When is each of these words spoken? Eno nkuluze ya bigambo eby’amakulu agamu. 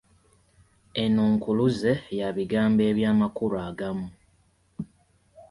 Eno 1.03 1.21
nkuluze 1.33 1.93
ya 2.17 2.27
bigambo 2.35 2.81
eby’amakulu 2.91 3.55
agamu. 3.67 4.07